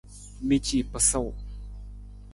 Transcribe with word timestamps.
Mi 0.47 0.57
ci 0.65 0.79
pasuu. 0.91 1.29